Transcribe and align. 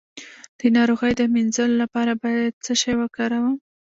د 0.59 0.61
ناروغۍ 0.75 1.11
د 1.17 1.21
مینځلو 1.33 1.75
لپاره 1.83 2.11
باید 2.23 2.61
څه 2.65 2.73
شی 2.81 2.93
وکاروم؟ 3.01 3.55